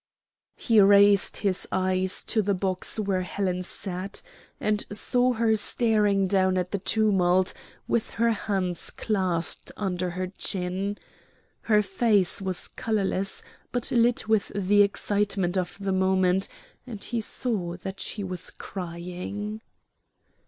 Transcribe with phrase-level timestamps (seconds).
[0.55, 4.23] He raised his eyes to the box where Helen sat,
[4.59, 7.53] and saw her staring down at the tumult,
[7.87, 10.97] with her hands clasped under her chin.
[11.61, 16.47] Her face was colorless, but lit with the excitement of the moment;
[16.87, 19.61] and he saw that she was crying.